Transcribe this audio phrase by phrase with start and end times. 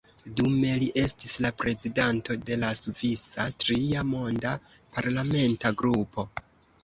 [0.37, 4.53] Dume li estis la prezidanto de la “svisa-Tria Monda”
[4.95, 6.27] parlamenta grupo.